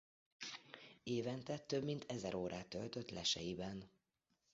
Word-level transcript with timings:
Évente 1.03 1.57
több 1.57 1.83
mint 1.83 2.05
ezer 2.07 2.35
órát 2.35 2.67
töltött 2.67 3.09
leseiben. 3.09 3.91